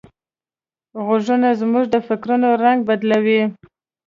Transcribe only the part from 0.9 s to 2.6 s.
غږونه زموږ د فکرونو